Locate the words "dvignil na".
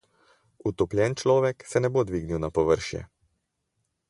2.13-2.53